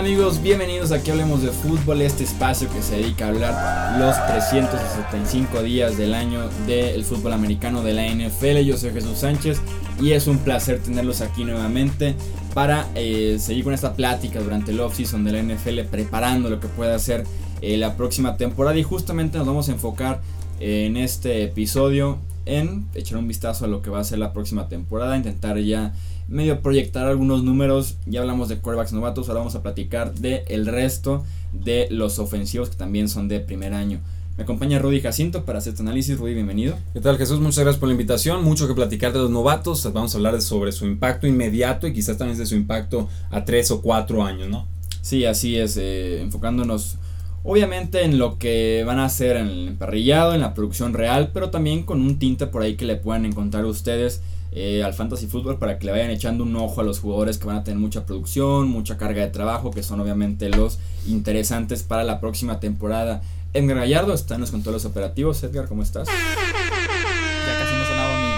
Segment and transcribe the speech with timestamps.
[0.00, 0.42] amigos?
[0.42, 5.62] Bienvenidos a que hablemos de fútbol, este espacio que se dedica a hablar los 365
[5.62, 8.60] días del año del fútbol americano de la NFL.
[8.64, 9.60] Yo soy Jesús Sánchez
[10.00, 12.14] y es un placer tenerlos aquí nuevamente
[12.54, 16.68] para eh, seguir con esta plática durante el offseason de la NFL, preparando lo que
[16.68, 17.24] pueda ser
[17.60, 20.22] eh, la próxima temporada y justamente nos vamos a enfocar
[20.60, 22.18] en este episodio
[22.50, 25.94] en echar un vistazo a lo que va a ser la próxima temporada, intentar ya
[26.28, 27.96] medio proyectar algunos números.
[28.06, 32.70] Ya hablamos de quarterbacks novatos, ahora vamos a platicar de el resto de los ofensivos
[32.70, 34.00] que también son de primer año.
[34.36, 36.16] Me acompaña Rudy Jacinto para hacer este análisis.
[36.18, 36.78] Rudy, bienvenido.
[36.94, 37.40] ¿Qué tal Jesús?
[37.40, 38.42] Muchas gracias por la invitación.
[38.42, 39.92] Mucho que platicar de los novatos.
[39.92, 43.70] Vamos a hablar sobre su impacto inmediato y quizás también de su impacto a tres
[43.70, 44.66] o cuatro años, ¿no?
[45.02, 45.76] Sí, así es.
[45.76, 46.96] Eh, enfocándonos
[47.42, 51.50] obviamente en lo que van a hacer en el emparrillado, en la producción real, pero
[51.50, 54.22] también con un tinte por ahí que le puedan encontrar ustedes
[54.52, 57.46] eh, al fantasy fútbol para que le vayan echando un ojo a los jugadores que
[57.46, 62.02] van a tener mucha producción, mucha carga de trabajo, que son obviamente los interesantes para
[62.04, 63.22] la próxima temporada.
[63.52, 65.42] Edgar Gallardo está en los controles operativos.
[65.42, 66.08] Edgar, ¿cómo estás?
[66.08, 68.30] Ya casi no sonaba mi.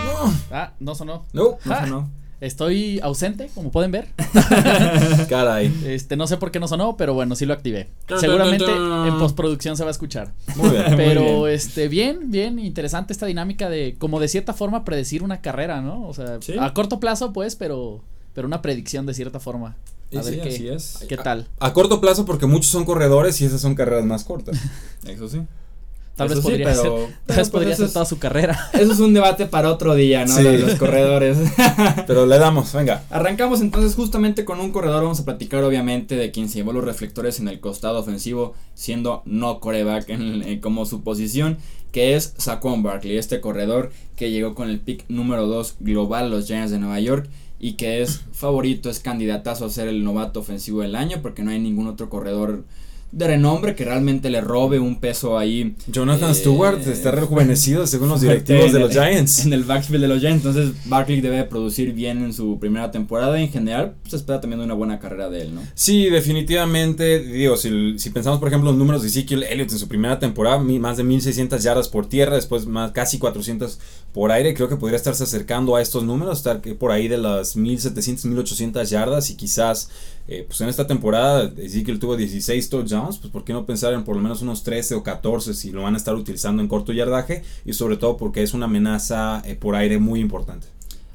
[0.50, 1.24] Ah, no sonó.
[1.32, 2.21] No, no sonó.
[2.42, 4.08] Estoy ausente, como pueden ver.
[5.28, 5.72] Caray.
[5.86, 7.88] Este, no sé por qué no sonó, pero bueno, sí lo activé.
[8.18, 10.32] Seguramente en postproducción se va a escuchar.
[10.56, 10.96] Muy bien.
[10.96, 11.54] Pero bien.
[11.54, 16.04] este, bien, bien, interesante esta dinámica de, como de cierta forma, predecir una carrera, ¿no?
[16.08, 18.02] O sea, a corto plazo, pues, pero,
[18.34, 19.76] pero una predicción de cierta forma.
[20.12, 21.46] A ver qué, qué tal.
[21.60, 24.58] A, a, corto plazo, porque muchos son corredores y esas son carreras más cortas.
[25.06, 25.42] Eso sí.
[26.26, 28.70] Tal vez podría, pero, ser, tal vez podría ser toda su carrera.
[28.72, 30.36] Eso es un debate para otro día, ¿no?
[30.36, 31.38] De los corredores.
[32.06, 33.02] pero le damos, venga.
[33.10, 35.02] Arrancamos entonces justamente con un corredor.
[35.02, 39.22] Vamos a platicar obviamente de quien se llevó los reflectores en el costado ofensivo, siendo
[39.24, 41.58] no coreback en, como su posición,
[41.90, 46.46] que es Saquon Barkley, este corredor que llegó con el pick número 2 global los
[46.46, 47.28] Giants de Nueva York
[47.58, 51.50] y que es favorito, es candidatazo a ser el novato ofensivo del año porque no
[51.50, 52.64] hay ningún otro corredor
[53.12, 55.76] de renombre que realmente le robe un peso ahí.
[55.86, 59.44] Jonathan eh, Stewart está rejuvenecido según los directivos de los Giants.
[59.44, 60.44] En el backfield de los Giants.
[60.44, 63.38] Entonces Barkley debe producir bien en su primera temporada.
[63.38, 65.60] Y en general, se espera también una buena carrera de él, ¿no?
[65.74, 67.20] Sí, definitivamente.
[67.20, 70.58] Digo, si, si pensamos, por ejemplo, los números de Ezekiel Elliott en su primera temporada,
[70.58, 73.78] más de 1600 yardas por tierra, después más casi 400
[74.14, 74.54] por aire.
[74.54, 78.88] Creo que podría estarse acercando a estos números, estar por ahí de las 1700, 1800
[78.88, 79.90] yardas y quizás
[80.28, 84.04] eh, pues en esta temporada Ezekiel tuvo 16 touchdowns, pues por qué no pensar en
[84.04, 86.92] por lo menos unos 13 o 14 si lo van a estar utilizando en corto
[86.92, 90.68] yardaje y sobre todo porque es una amenaza eh, por aire muy importante.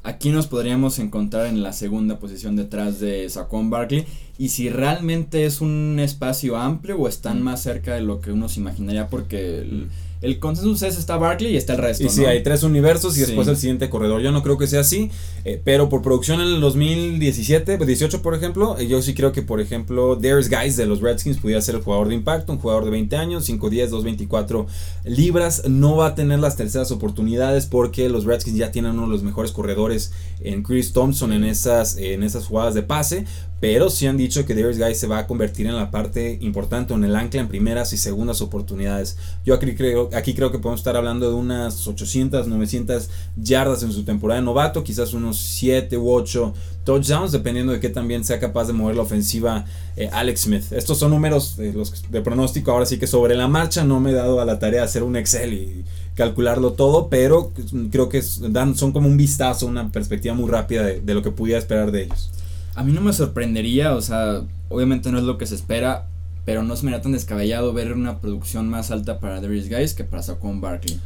[0.04, 4.06] Aquí nos podríamos encontrar en la segunda posición detrás de Saquon Barkley
[4.38, 7.44] y si realmente es un espacio amplio o están mm.
[7.44, 9.60] más cerca de lo que uno se imaginaría porque...
[9.60, 9.88] El,
[10.20, 12.04] el consenso es está Barkley y está el resto.
[12.04, 14.20] Y sí, hay tres universos y después el siguiente corredor.
[14.20, 15.10] Yo no creo que sea así,
[15.44, 19.42] eh, pero por producción en el 2017, 18 por ejemplo, eh, yo sí creo que
[19.42, 22.84] por ejemplo Darius Guys de los Redskins pudiera ser el jugador de impacto, un jugador
[22.84, 24.66] de 20 años, 5'10, 2'24
[25.04, 25.68] libras.
[25.68, 29.22] No va a tener las terceras oportunidades porque los Redskins ya tienen uno de los
[29.22, 33.24] mejores corredores en Chris Thompson en esas, en esas jugadas de pase,
[33.60, 36.94] pero sí han dicho que Darius Guy se va a convertir en la parte importante,
[36.94, 39.16] en el ancla en primeras y segundas oportunidades.
[39.44, 43.92] Yo aquí creo, aquí creo que podemos estar hablando de unas 800, 900 yardas en
[43.92, 46.54] su temporada de novato, quizás unos 7 u 8
[46.84, 49.66] touchdowns, dependiendo de qué también sea capaz de mover la ofensiva
[49.96, 50.72] eh, Alex Smith.
[50.72, 54.10] Estos son números de, los, de pronóstico, ahora sí que sobre la marcha no me
[54.10, 57.52] he dado a la tarea de hacer un Excel y calcularlo todo, pero
[57.90, 61.30] creo que dan, son como un vistazo, una perspectiva muy rápida de, de lo que
[61.30, 62.30] pudiera esperar de ellos.
[62.78, 66.06] A mí no me sorprendería, o sea, obviamente no es lo que se espera,
[66.44, 69.94] pero no se me da tan descabellado ver una producción más alta para Darius Guys
[69.94, 71.00] que para Saquon Barkley.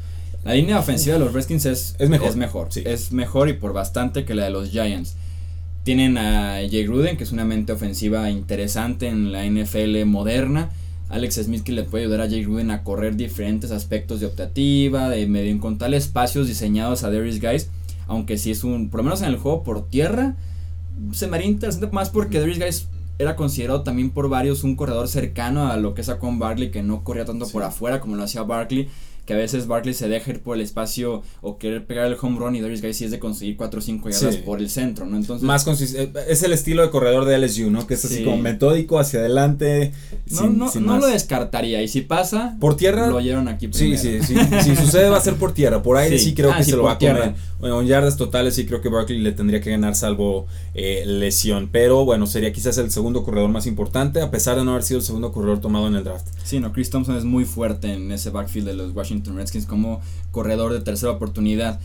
[0.44, 2.28] La línea ofensiva de los Redskins es, es mejor.
[2.28, 5.16] Es mejor, es mejor y por bastante que la de los Giants.
[5.82, 10.68] Tienen a Jay Gruden, que es una mente ofensiva interesante en la NFL moderna.
[11.08, 15.08] Alex Smith que le puede ayudar a Jay Gruden a correr diferentes aspectos de optativa,
[15.08, 17.70] de medio encontrar espacios diseñados a Darius Guys.
[18.08, 20.36] Aunque si es un, por lo menos en el juego por tierra,
[21.12, 25.08] se me haría interesante más porque Darius Guys era considerado también por varios un corredor
[25.08, 28.24] cercano a lo que sacó con Barkley, que no corría tanto por afuera como lo
[28.24, 28.88] hacía Barkley
[29.26, 32.38] que a veces Barkley se deja ir por el espacio o querer pegar el home
[32.38, 35.06] run y Darius Guy sí es de conseguir 4 o 5 yardas por el centro,
[35.06, 35.16] ¿no?
[35.16, 37.86] Entonces más eh, es el estilo de corredor de LSU, ¿no?
[37.86, 39.92] Que es así como metódico hacia adelante.
[40.30, 44.00] No, no, no lo descartaría y si pasa por tierra lo oyeron aquí primero.
[44.00, 44.34] Sí, sí, sí.
[44.62, 46.84] si sucede va a ser por tierra, por aire sí, creo ah, que se lo
[46.84, 47.34] va a comer.
[47.60, 51.68] Bueno, en yardas totales sí creo que Barkley le tendría que ganar salvo eh, lesión,
[51.70, 54.98] pero bueno, sería quizás el segundo corredor más importante a pesar de no haber sido
[54.98, 56.26] el segundo corredor tomado en el draft.
[56.42, 60.00] Sí, no, Chris Thompson es muy fuerte en ese backfield de los Washington Redskins como
[60.30, 61.80] corredor de tercera oportunidad.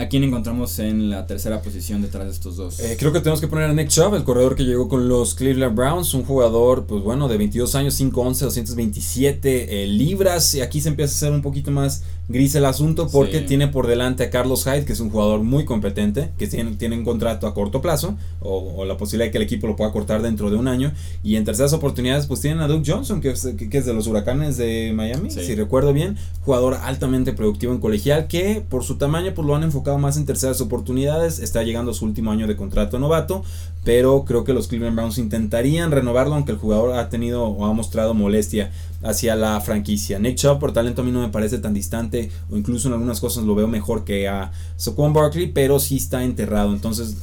[0.00, 2.80] ¿A quién encontramos en la tercera posición detrás de estos dos?
[2.80, 5.34] Eh, creo que tenemos que poner a Nick Chubb, el corredor que llegó con los
[5.34, 10.54] Cleveland Browns, un jugador, pues bueno, de 22 años, 5'11, 227 eh, libras.
[10.54, 13.88] Y aquí se empieza a hacer un poquito más gris el asunto porque tiene por
[13.88, 17.48] delante a Carlos Hyde, que es un jugador muy competente, que tiene, tiene un contrato
[17.48, 20.56] a corto plazo, o, la posibilidad de que el equipo lo pueda cortar dentro de
[20.56, 20.92] un año.
[21.24, 24.06] Y en terceras oportunidades, pues tienen a Duke Johnson, que es, que, es de los
[24.06, 29.34] huracanes de Miami, si recuerdo bien, jugador altamente productivo en colegial, que por su tamaño,
[29.34, 32.56] pues lo han enfocado más en terceras oportunidades, está llegando a su último año de
[32.56, 33.42] contrato novato,
[33.84, 37.72] pero creo que los Cleveland Browns intentarían renovarlo, aunque el jugador ha tenido o ha
[37.72, 38.70] mostrado molestia
[39.02, 40.18] hacia la franquicia.
[40.18, 43.20] Nick Chubb por talento a mí no me parece tan distante o incluso en algunas
[43.20, 46.72] cosas lo veo mejor que a Saquon Barkley, pero sí está enterrado.
[46.72, 47.16] Entonces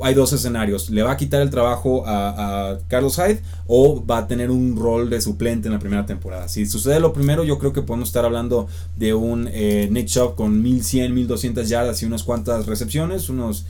[0.00, 0.90] hay dos escenarios.
[0.90, 5.10] Le va a quitar el trabajo a, Carlos Hyde o va a tener un rol
[5.10, 6.48] de suplente en la primera temporada.
[6.48, 10.34] Si sucede lo primero, yo creo que podemos estar hablando de un eh, Nick Chubb
[10.34, 13.66] con 1100, 1200 yardas y unas cuantas recepciones, unos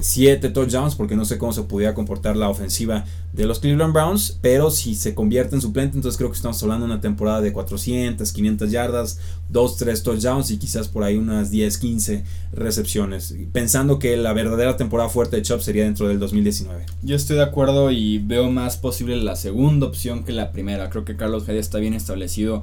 [0.00, 4.38] 7 touchdowns porque no sé cómo se pudiera comportar la ofensiva de los Cleveland Browns,
[4.40, 7.52] pero si se convierte en suplente, entonces creo que estamos hablando de una temporada de
[7.52, 9.18] 400, 500 yardas,
[9.50, 14.76] 2, 3 touchdowns y quizás por ahí unas 10, 15 recepciones, pensando que la verdadera
[14.76, 16.86] temporada fuerte de Chubb sería dentro del 2019.
[17.02, 20.88] Yo estoy de acuerdo y veo más posible la segunda opción que la primera.
[20.90, 22.62] Creo que Carlos Hyde está bien establecido,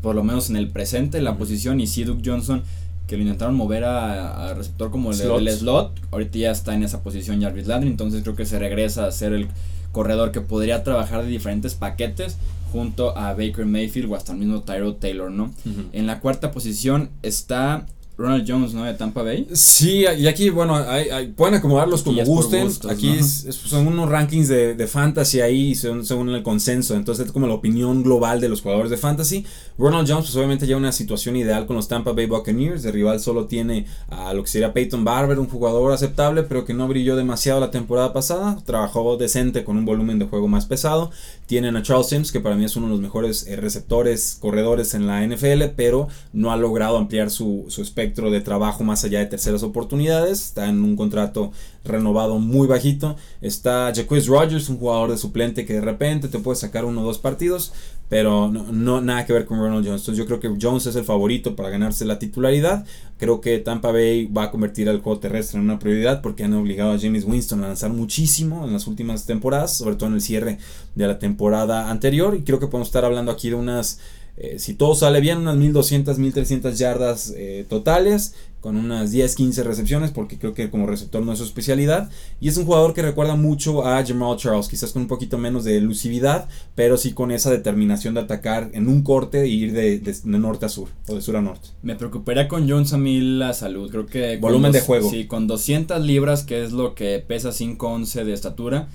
[0.00, 2.62] por lo menos en el presente, en la posición, y si Duke Johnson
[3.06, 5.92] que lo intentaron mover a, receptor como el, el, slot.
[6.10, 9.32] Ahorita ya está en esa posición Jarvis Landry, entonces creo que se regresa a ser
[9.32, 9.48] el
[9.92, 12.36] corredor que podría trabajar de diferentes paquetes
[12.72, 15.52] junto a Baker Mayfield o hasta el mismo Tyro Taylor, ¿no?
[15.92, 17.86] En la cuarta posición está
[18.18, 18.84] Ronald Jones, ¿no?
[18.84, 19.46] De Tampa Bay.
[19.52, 22.68] Sí, y aquí, bueno, hay, pueden acomodarlos como gusten.
[22.88, 26.94] aquí son unos rankings de, de fantasy ahí, según el consenso.
[26.94, 29.44] Entonces, es como la opinión global de los jugadores de fantasy.
[29.76, 32.82] Ronald Jones, pues obviamente ya una situación ideal con los Tampa Bay Buccaneers.
[32.82, 36.72] De rival solo tiene a lo que sería Peyton Barber, un jugador aceptable, pero que
[36.72, 38.56] no brilló demasiado la temporada pasada.
[38.64, 41.10] Trabajó decente con un volumen de juego más pesado.
[41.44, 44.94] Tienen a Charles Sims, que para mí es uno de los mejores eh, receptores, corredores
[44.94, 49.20] en la NFL, pero no ha logrado ampliar su, su espectro de trabajo más allá
[49.20, 50.40] de terceras oportunidades.
[50.40, 51.52] Está en un contrato
[51.84, 53.16] renovado muy bajito.
[53.40, 57.04] Está Jacquez Rogers, un jugador de suplente que de repente te puede sacar uno o
[57.04, 57.72] dos partidos,
[58.08, 60.02] pero no, nada que ver con Ronald Jones.
[60.02, 62.84] Entonces yo creo que Jones es el favorito para ganarse la titularidad.
[63.18, 66.54] Creo que Tampa Bay va a convertir al juego terrestre en una prioridad porque han
[66.54, 70.20] obligado a James Winston a lanzar muchísimo en las últimas temporadas, sobre todo en el
[70.20, 70.58] cierre
[70.94, 72.36] de la temporada anterior.
[72.36, 74.00] Y creo que podemos estar hablando aquí de unas
[74.38, 79.62] eh, si todo sale bien, unas 1200, 1300 yardas eh, totales, con unas 10, 15
[79.62, 82.10] recepciones, porque creo que como receptor no es su especialidad.
[82.40, 85.64] Y es un jugador que recuerda mucho a Jamal Charles, quizás con un poquito menos
[85.64, 90.02] de elusividad, pero sí con esa determinación de atacar en un corte e ir de,
[90.24, 91.68] norte a sur, o de sur a norte.
[91.82, 94.36] Me preocuparía con Jones a mí la salud, creo que...
[94.38, 95.08] Volumen de juego.
[95.08, 98.88] Sí, con 200 libras, que es lo que pesa 5'11 de estatura,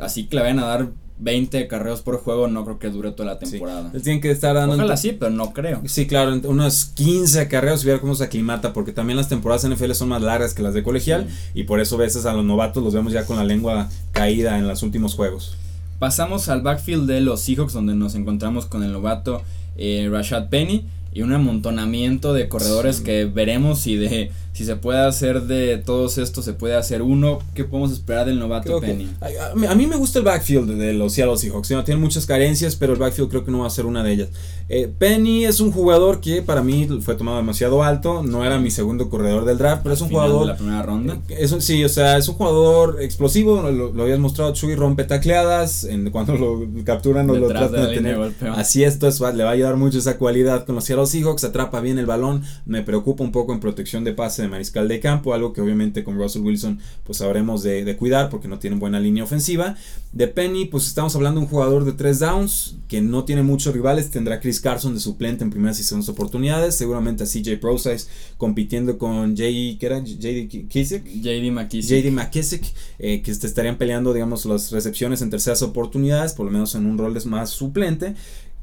[0.00, 0.88] así que le vayan a dar
[1.20, 3.90] 20 carreos por juego no creo que dure toda la temporada.
[3.94, 4.00] Sí.
[4.00, 4.74] Tienen que estar dando.
[4.74, 5.82] Ojalá sí, pero no creo.
[5.86, 9.92] Sí, claro, unos 15 carreos y ver cómo se aclimata, porque también las temporadas NFL
[9.92, 12.82] son más largas que las de colegial y por eso a veces a los novatos
[12.82, 15.56] los vemos ya con la lengua caída en los últimos juegos.
[15.98, 19.42] Pasamos al backfield de los Seahawks, donde nos encontramos con el novato
[19.76, 25.00] eh, Rashad Penny y un amontonamiento de corredores que veremos si de si se puede
[25.00, 27.38] hacer de todos estos se puede hacer uno.
[27.54, 31.36] Qué podemos esperar del novato Penny a, mí me gusta el backfield de los Seattle
[31.36, 34.12] Seahawks tiene muchas carencias pero el backfield creo que no va a ser una de
[34.12, 34.28] ellas
[34.72, 38.70] eh, Penny es un jugador que para mí fue tomado demasiado alto no era mi
[38.70, 41.18] segundo corredor del draft pero es un jugador de la primera ronda.
[41.28, 46.10] Eh, sí o sea es un jugador explosivo lo, habías mostrado Chuy rompe tacleadas en,
[46.10, 48.32] cuando lo capturan o lo tratan de, tener.
[48.54, 51.98] así esto le va a ayudar mucho esa cualidad con los Seattle Seahawks atrapa bien
[51.98, 55.52] el balón me preocupa un poco en protección de pase de mariscal de campo, algo
[55.52, 59.76] que obviamente con Russell Wilson pues sabremos de, cuidar porque no tiene buena línea ofensiva.
[60.12, 63.74] De Penny, pues estamos hablando de un jugador de tres downs que no tiene muchos
[63.74, 68.06] rivales, tendrá Chris Carson de suplente en primeras y segundas oportunidades, seguramente a CJ Prosize
[68.36, 69.42] compitiendo con J.
[69.78, 69.98] ¿qué era?
[70.00, 71.04] JD McKissick.
[71.04, 72.04] JD McKissick.
[72.04, 72.64] JD McKissick,
[72.98, 76.98] eh, que estarían peleando, digamos, las recepciones en terceras oportunidades, por lo menos en un
[76.98, 78.14] rol más suplente.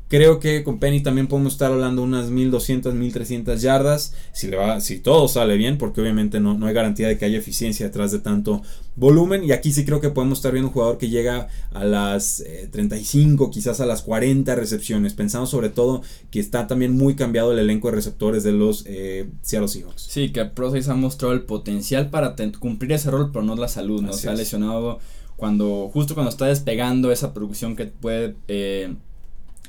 [0.09, 4.13] Creo que con Penny también podemos estar hablando unas 1200, 1300 yardas.
[4.31, 7.25] Si, le va, si todo sale bien, porque obviamente no, no hay garantía de que
[7.25, 8.61] haya eficiencia detrás de tanto
[8.95, 9.43] volumen.
[9.43, 13.45] Y aquí sí creo que podemos estar viendo un jugador que llega a las 35,
[13.45, 15.13] eh, quizás a las 40 recepciones.
[15.13, 19.27] Pensando sobre todo que está también muy cambiado el elenco de receptores de los eh,
[19.41, 20.03] Seattle Seahawks.
[20.03, 24.01] Sí, que Process ha mostrado el potencial para cumplir ese rol, pero no la salud.
[24.01, 24.13] ¿no?
[24.13, 24.99] Se ha lesionado
[25.35, 28.35] cuando justo cuando está despegando esa producción que puede.
[28.47, 28.95] Eh,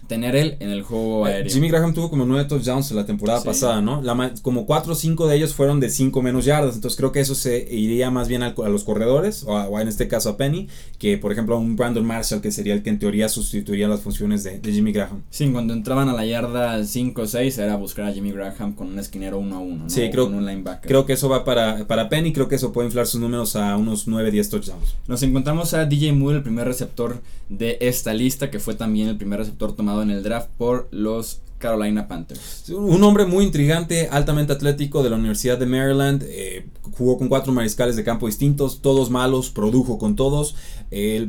[0.06, 1.52] tener él en el juego eh, aéreo.
[1.52, 4.02] Jimmy Graham tuvo como nueve touchdowns la temporada pasada, ¿no?
[4.02, 7.20] La, como cuatro o cinco de ellos fueron de cinco menos yardas, entonces creo que
[7.20, 11.18] eso se iría más bien a, los corredores, o, en este caso a Penny, que
[11.18, 14.44] por ejemplo a un Brandon Marshall, que sería el que en teoría sustituiría las funciones
[14.44, 15.22] de, Jimmy Graham.
[15.30, 18.88] Sí, cuando entraban a la yarda 5 o 6 era buscar a Jimmy Graham con
[18.88, 19.90] un esquinero uno a uno, ¿no?
[19.90, 20.86] Sí, creo, un linebacker.
[20.86, 23.76] creo que eso va para, para Penny, creo que eso puede inflar sus números a
[23.76, 24.96] unos 9, 10 touchdowns.
[25.06, 29.16] Nos encontramos a DJ Moore, el primer receptor de esta lista, que fue también el
[29.16, 32.70] primer receptor tomado en el draft por los Carolina Panthers.
[32.70, 36.22] Un hombre muy intrigante, altamente atlético de la Universidad de Maryland.
[36.26, 40.54] Eh, jugó con cuatro mariscales de campo distintos, todos malos, produjo con todos.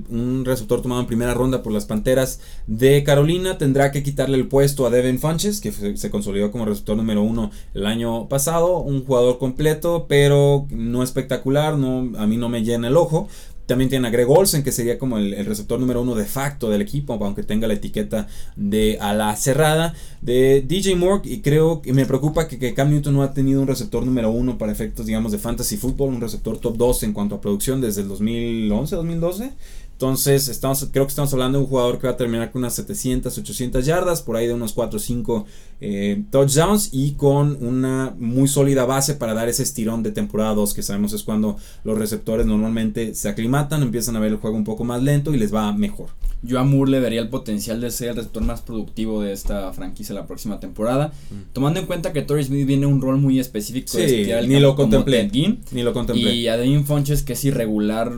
[0.10, 4.48] un receptor tomado en primera ronda por las Panteras de Carolina tendrá que quitarle el
[4.48, 8.80] puesto a Devin Funches, que se consolidó como receptor número uno el año pasado.
[8.80, 13.28] Un jugador completo, pero no espectacular, no, a mí no me llena el ojo.
[13.70, 16.82] También tiene a Greg Olsen, que sería como el, receptor número uno de facto del
[16.82, 19.94] equipo, aunque tenga la etiqueta de ala cerrada.
[20.24, 23.68] De DJ Moore, y creo que me preocupa que, Cam Newton no ha tenido un
[23.68, 27.36] receptor número uno para efectos, digamos, de fantasy football, un receptor top 2 en cuanto
[27.36, 29.52] a producción desde el 2011, 2012.
[30.00, 32.74] Entonces, estamos, creo que estamos hablando de un jugador que va a terminar con unas
[32.74, 35.46] 700, 800 yardas, por ahí de unos 4 o 5
[35.82, 40.74] eh, touchdowns y con una muy sólida base para dar ese estirón de temporada 2,
[40.74, 44.64] que sabemos es cuando los receptores normalmente se aclimatan, empiezan a ver el juego un
[44.64, 46.08] poco más lento y les va mejor.
[46.44, 49.74] Yo a Moore le daría el potencial de ser el receptor más productivo de esta
[49.74, 51.52] franquicia la próxima temporada, mm.
[51.52, 55.30] tomando en cuenta que Torrey Smith viene un rol muy específico de ni lo contemplé,
[55.74, 56.36] ni lo contemplé.
[56.36, 58.14] Y a Devin Fonches que es irregular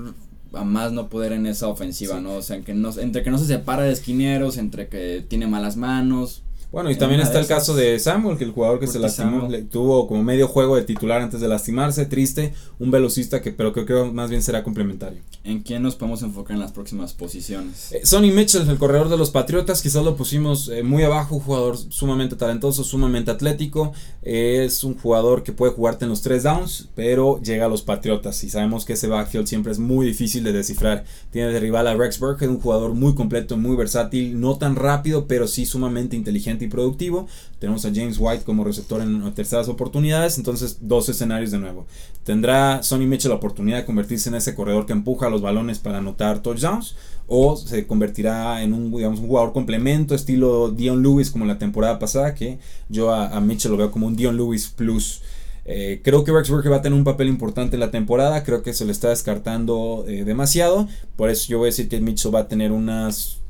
[0.54, 2.34] a más no poder en esa ofensiva, ¿no?
[2.36, 5.78] O sea, que no, entre que no se separa de esquineros, entre que tiene malas
[5.78, 9.50] manos, bueno, y también está el caso de Samuel, que el jugador que se lastimó,
[9.70, 13.86] tuvo como medio juego de titular antes de lastimarse, triste, un velocista que pero creo
[13.86, 15.20] que más bien será complementario.
[15.44, 17.92] ¿En quién nos podemos enfocar en las próximas posiciones?
[17.92, 21.42] Eh, Sonny Mitchell, el corredor de los Patriotas, quizás lo pusimos eh, muy abajo, un
[21.42, 26.90] jugador sumamente talentoso, sumamente atlético, es un jugador que puede jugarte en los tres downs,
[26.96, 30.54] pero llega a los Patriotas y sabemos que ese backfield siempre es muy difícil de
[30.54, 31.04] descifrar.
[31.32, 35.28] Tiene de rival a Rex Burkhead, un jugador muy completo, muy versátil, no tan rápido,
[35.28, 37.28] pero sí sumamente inteligente y productivo.
[37.60, 41.86] Tenemos a James White como receptor en terceras oportunidades, entonces dos escenarios de nuevo.
[42.24, 45.98] Tendrá Sonny Mitchell la oportunidad de convertirse en ese corredor que empuja los balones para
[46.00, 46.96] anotar touchdowns
[47.28, 52.60] o se convertirá en un, jugador complemento estilo Dion Lewis como la temporada pasada, que
[52.90, 55.22] yo a, Mitchell lo veo como un Dion Lewis plus.
[55.64, 58.44] Eh, creo que Rex Burkhead va a tener un papel importante en la temporada.
[58.44, 60.88] Creo que se le está descartando eh, demasiado.
[61.16, 63.41] Por eso yo voy a decir que Mitchell va a tener unas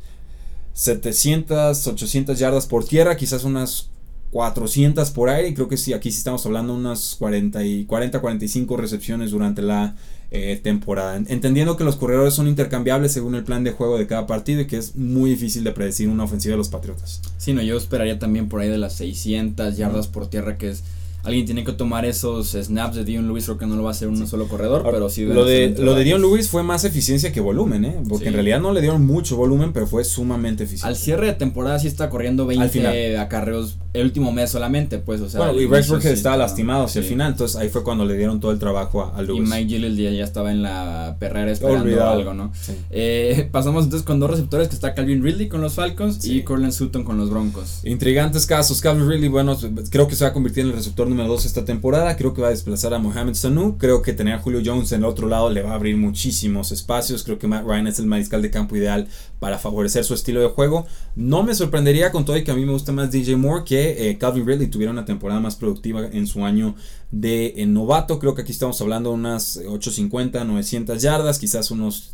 [0.81, 3.91] 700, 800 yardas por tierra, quizás unas
[4.31, 5.49] 400 por aire.
[5.49, 9.61] Y creo que sí, aquí sí estamos hablando unas 40, y 40 45 recepciones durante
[9.61, 9.95] la
[10.31, 11.17] eh, temporada.
[11.17, 14.65] Entendiendo que los corredores son intercambiables según el plan de juego de cada partido y
[14.65, 17.21] que es muy difícil de predecir una ofensiva de los Patriotas.
[17.37, 20.83] Sí, no, yo esperaría también por ahí de las 600 yardas por tierra, que es
[21.23, 23.91] alguien tiene que tomar esos snaps de Dion Lewis, creo que no lo va a
[23.91, 25.25] hacer un solo corredor, pero sí.
[25.25, 27.95] Lo de, lo de Dion Lewis fue más eficiencia que volumen, ¿eh?
[28.07, 30.87] Porque en realidad no le dieron mucho volumen, pero fue sumamente eficiente.
[30.87, 35.29] Al cierre de temporada sí está corriendo 20 acarreos el último mes solamente, pues, o
[35.29, 35.39] sea.
[35.41, 38.51] Bueno, y Rex estaba lastimado hacia el final, entonces ahí fue cuando le dieron todo
[38.51, 39.41] el trabajo a, Lewis.
[39.47, 42.51] Y Mike Gilles ya estaba en la perrera esperando algo, ¿no?
[42.89, 46.73] Eh, pasamos entonces con dos receptores, que está Calvin Ridley con los Falcons y Cortland
[46.73, 47.81] Sutton con los Broncos.
[47.83, 48.79] Intrigantes casos.
[48.81, 49.57] Calvin Ridley, bueno,
[49.89, 52.41] creo que se va a convertir en el receptor número 2 esta temporada Creo que
[52.41, 53.77] va a desplazar a Mohamed Sanu.
[53.77, 56.71] Creo que tener a Julio Jones en el otro lado le va a abrir muchísimos
[56.71, 57.23] espacios.
[57.23, 59.07] Creo que Matt Ryan es el mariscal de campo ideal
[59.39, 60.85] para favorecer su estilo de juego.
[61.15, 64.09] No me sorprendería con todo y que a mí me gusta más DJ Moore que
[64.09, 66.75] eh, Calvin Ridley tuviera una temporada más productiva en su año
[67.11, 68.19] de eh, novato.
[68.19, 72.13] Creo que aquí estamos hablando de unas 850, 900 yardas, quizás unos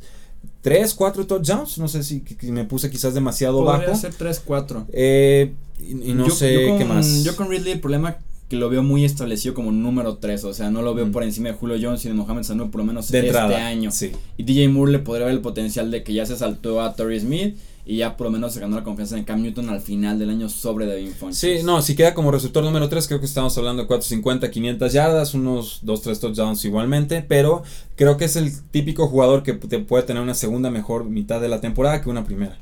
[0.61, 1.77] 3, 4 touchdowns.
[1.77, 3.99] No sé si, me puse quizás demasiado Podría bajo.
[3.99, 4.87] ser 3, 4.
[4.91, 7.23] Eh, y, no sé qué más.
[7.23, 10.71] Yo con Ridley el problema que lo veo muy establecido como número 3, o sea,
[10.71, 13.09] no lo veo por encima de Julio Jones y de Mohamed Sanu por lo menos
[13.11, 13.91] de este año.
[13.91, 14.11] Sí.
[14.37, 17.19] Y DJ Moore le podría ver el potencial de que ya se saltó a Torrey
[17.19, 20.19] Smith y ya por lo menos se ganó la confianza en Cam Newton al final
[20.19, 21.39] del año sobre Devin Funches.
[21.39, 24.93] Sí, no, si queda como receptor número 3, creo que estamos hablando de 450, 500
[24.93, 27.63] yardas, unos 2, 3 touchdowns igualmente, pero
[27.95, 31.47] creo que es el típico jugador que te puede tener una segunda mejor mitad de
[31.47, 32.57] la temporada que una primera.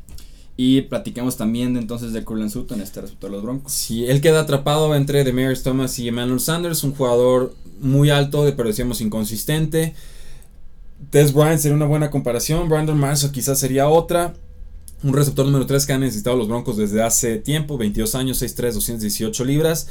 [0.58, 3.74] Y platicamos también entonces de Curlan Sutton, este resultado de los Broncos.
[3.74, 8.70] Sí, él queda atrapado entre Demarius Thomas y Emmanuel Sanders, un jugador muy alto, pero
[8.70, 9.96] decíamos inconsistente.
[11.10, 14.34] Tess Bryant sería una buena comparación, Brandon Marshall quizás sería otra.
[15.04, 18.72] Un receptor número 3 que han necesitado los Broncos desde hace tiempo, 22 años, 6'3,
[18.72, 19.88] 218 libras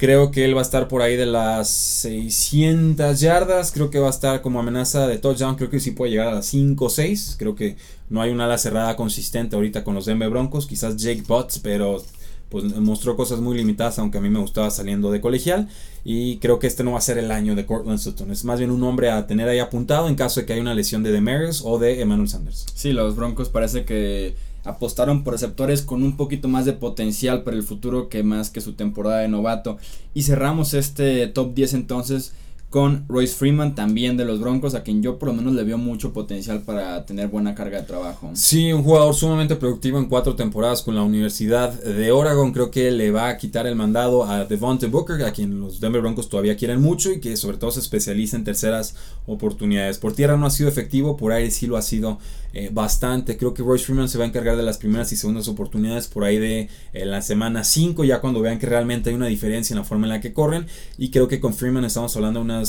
[0.00, 3.70] Creo que él va a estar por ahí de las 600 yardas.
[3.70, 5.56] Creo que va a estar como amenaza de touchdown.
[5.56, 7.36] Creo que sí puede llegar a las 5 o 6.
[7.38, 7.76] Creo que
[8.08, 10.66] no hay una ala cerrada consistente ahorita con los Denver Broncos.
[10.66, 12.02] Quizás Jake Butts, pero
[12.48, 15.68] pues mostró cosas muy limitadas, aunque a mí me gustaba saliendo de colegial.
[16.02, 18.30] Y creo que este no va a ser el año de Cortland Sutton.
[18.30, 20.72] Es más bien un hombre a tener ahí apuntado en caso de que haya una
[20.72, 22.64] lesión de Demarius o de Emmanuel Sanders.
[22.74, 27.56] Sí, los Broncos parece que apostaron por receptores con un poquito más de potencial para
[27.56, 29.78] el futuro que más que su temporada de novato.
[30.14, 32.34] Y cerramos este top 10 entonces
[32.70, 35.76] con Royce Freeman, también de los Broncos, a quien yo por lo menos le veo
[35.76, 38.30] mucho potencial para tener buena carga de trabajo.
[38.34, 42.52] Sí, un jugador sumamente productivo en cuatro temporadas con la Universidad de Oregon.
[42.52, 46.00] Creo que le va a quitar el mandado a Devontae Booker, a quien los Denver
[46.00, 48.94] Broncos todavía quieren mucho y que sobre todo se especializa en terceras
[49.26, 49.98] oportunidades.
[49.98, 52.18] Por tierra no ha sido efectivo, por aire sí lo ha sido
[52.52, 53.36] eh, bastante.
[53.36, 56.24] Creo que Royce Freeman se va a encargar de las primeras y segundas oportunidades por
[56.24, 59.78] ahí de eh, la semana 5, ya cuando vean que realmente hay una diferencia en
[59.78, 60.66] la forma en la que corren.
[60.98, 62.59] Y creo que con Freeman estamos hablando de una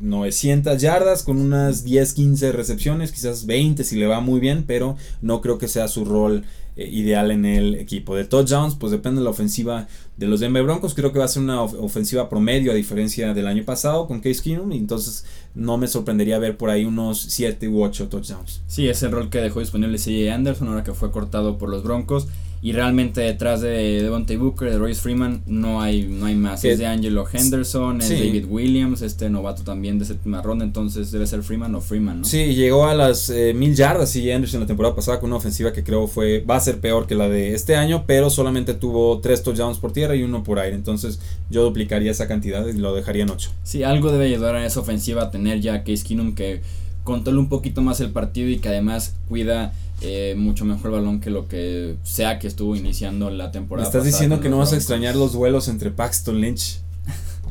[0.00, 4.64] 900 eh, yardas con unas 10, 15 recepciones, quizás 20 si le va muy bien,
[4.66, 6.44] pero no creo que sea su rol
[6.76, 8.14] eh, ideal en el equipo.
[8.14, 10.94] De touchdowns, pues depende de la ofensiva de los Denver Broncos.
[10.94, 14.42] Creo que va a ser una ofensiva promedio a diferencia del año pasado con Case
[14.42, 14.70] Keenum.
[14.72, 18.60] Y entonces no me sorprendería ver por ahí unos 7 u 8 touchdowns.
[18.66, 21.82] Sí, es el rol que dejó disponible CJ Anderson ahora que fue cortado por los
[21.82, 22.28] Broncos.
[22.66, 26.64] Y realmente detrás de Devontae Booker, de Royce Freeman, no hay, no hay más.
[26.64, 31.28] Es, de Angelo Henderson, es David Williams, este novato también de séptima ronda, entonces debe
[31.28, 32.26] ser Freeman o Freeman, ¿no?
[32.26, 35.72] Sí, llegó a las eh, mil yardas y Anderson la temporada pasada con una ofensiva
[35.72, 39.20] que creo fue va a ser peor que la de este año, pero solamente tuvo
[39.20, 40.74] tres touchdowns por tierra y uno por aire.
[40.74, 43.48] Entonces yo duplicaría esa cantidad y lo dejaría en 8.
[43.62, 46.62] Sí, algo debe ayudar a esa ofensiva a tener ya Case Keenum que
[47.06, 49.72] controla un poquito más el partido y que además cuida
[50.02, 53.88] eh, mucho mejor balón que lo que sea que estuvo iniciando la temporada.
[53.88, 56.80] ¿Me estás diciendo que no vas a extrañar los duelos entre Paxton Lynch?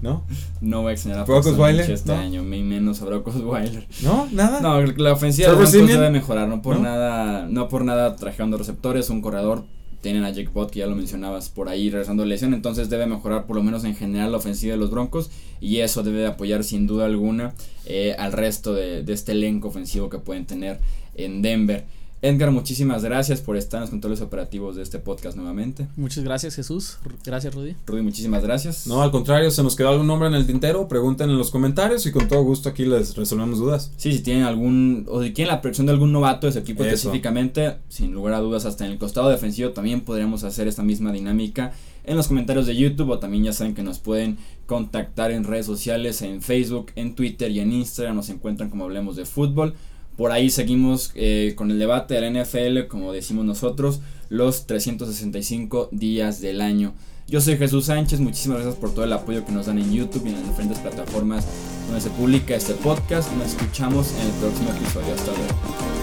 [0.02, 0.24] ¿No?
[0.60, 3.88] No voy a extrañar a Paxton Lynch este año, menos a Brock Osweiler.
[4.04, 4.28] ¿No?
[4.32, 4.60] ¿Nada?
[4.60, 9.10] No, la ofensiva de Broncos debe mejorar, no por nada, no por nada trajeando receptores,
[9.10, 9.64] un corredor
[10.06, 13.08] tienen a Jake Bott, que ya lo mencionabas, por ahí regresando de lesión, entonces debe
[13.08, 16.64] mejorar por lo menos en general la ofensiva de los Broncos y eso debe apoyar
[16.64, 17.56] sin duda alguna
[17.88, 20.80] eh, al resto de, de, este elenco ofensivo que pueden tener
[21.16, 21.86] en Denver.
[22.22, 25.88] Edgar, muchísimas gracias por estar en los controles operativos de este podcast nuevamente.
[25.96, 26.98] Muchas gracias, Jesús.
[27.24, 27.76] Gracias, Rudy.
[27.86, 28.88] Rudy, muchísimas gracias.
[28.88, 32.06] No, al contrario, se nos quedó algún nombre en el tintero, pregunten en los comentarios
[32.06, 33.92] y con todo gusto aquí les resolvemos dudas.
[33.98, 36.84] Sí, si tienen algún, o si quieren la predicción de algún novato de ese equipo
[36.84, 41.12] específicamente, sin lugar a dudas, hasta en el costado defensivo también podríamos hacer esta misma
[41.12, 41.74] dinámica
[42.06, 45.66] en los comentarios de YouTube o también ya saben que nos pueden contactar en redes
[45.66, 49.76] sociales, en Facebook, en Twitter y en Instagram, nos encuentran como Hablemos de Fútbol.
[50.18, 54.00] Por ahí seguimos eh, con el debate de la NFL, como decimos nosotros,
[54.30, 56.94] los 365 días del año.
[57.28, 60.26] Yo soy Jesús Sánchez, muchísimas gracias por todo el apoyo que nos dan en YouTube
[60.26, 61.46] y en las diferentes plataformas
[61.88, 63.32] donde se publica este podcast.
[63.34, 65.14] Nos escuchamos en el próximo episodio.
[65.14, 65.95] Hasta luego.